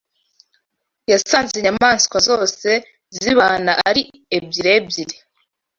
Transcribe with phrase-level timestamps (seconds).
[1.11, 2.69] Yasanze inyamaswa zose
[3.21, 4.01] zibana ari
[4.37, 5.17] ebyiri ebyiri